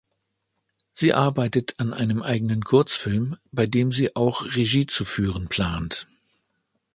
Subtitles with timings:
[0.95, 6.07] Sie arbeitet an einem eigenen Kurzfilm, bei dem sie auch Regie zu führen plant.